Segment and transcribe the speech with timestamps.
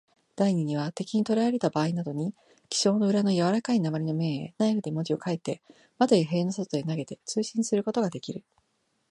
[0.35, 2.33] 第二には、敵にとらえられたばあいなどに、
[2.69, 5.61] 記章の裏のやわらかい鉛の面へ、ナイフで文字を書いて、
[5.99, 8.43] 窓や塀の外へ投げて、通信することができる。